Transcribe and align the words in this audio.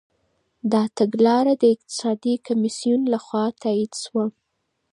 دا 0.71 0.83
تګلاره 0.97 1.53
د 1.61 1.63
اقتصادي 1.75 2.35
کميسيون 2.47 3.01
لخوا 3.13 3.45
تاييد 3.63 3.91
سوه. 4.03 4.25